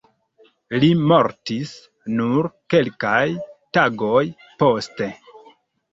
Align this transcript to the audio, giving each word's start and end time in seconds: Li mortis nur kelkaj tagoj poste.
Li 0.83 0.87
mortis 1.11 1.73
nur 2.21 2.49
kelkaj 2.75 3.23
tagoj 3.79 4.25
poste. 4.65 5.11